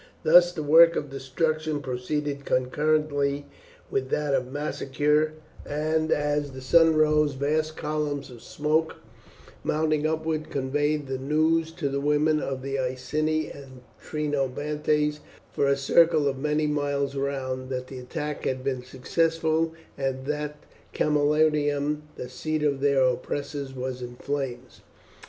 Thus 0.23 0.51
the 0.51 0.63
work 0.63 0.95
of 0.95 1.11
destruction 1.11 1.79
proceeded 1.79 2.43
concurrently 2.43 3.45
with 3.91 4.09
that 4.09 4.33
of 4.33 4.51
massacre, 4.51 5.33
and 5.63 6.11
as 6.11 6.53
the 6.53 6.59
sun 6.61 6.95
rose 6.95 7.33
vast 7.33 7.77
columns 7.77 8.31
of 8.31 8.41
smoke 8.41 8.95
mounting 9.63 10.07
upwards 10.07 10.47
conveyed 10.49 11.05
the 11.05 11.19
news 11.19 11.71
to 11.73 11.87
the 11.87 12.01
women 12.01 12.39
of 12.39 12.63
the 12.63 12.79
Iceni 12.79 13.51
and 13.51 13.83
Trinobantes 14.01 15.19
for 15.51 15.67
a 15.67 15.77
circle 15.77 16.27
of 16.27 16.39
many 16.39 16.65
miles 16.65 17.13
round, 17.15 17.69
that 17.69 17.85
the 17.85 17.99
attack 17.99 18.45
had 18.45 18.63
been 18.63 18.83
successful, 18.83 19.71
and 19.99 20.25
that 20.25 20.63
Camalodunum, 20.95 22.01
the 22.15 22.27
seat 22.27 22.63
of 22.63 22.81
their 22.81 23.03
oppressors, 23.03 23.71
was 23.75 24.01
in 24.01 24.15
flames. 24.15 24.81